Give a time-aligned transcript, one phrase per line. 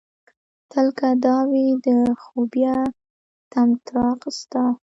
[0.71, 1.87] تل که دا وي د
[2.21, 2.75] خوبيه
[3.53, 4.63] طمطراق ستا